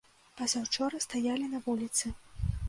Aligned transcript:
Пазаўчора 0.39 1.01
стаялі 1.05 1.45
на 1.53 1.61
вуліцы. 1.67 2.05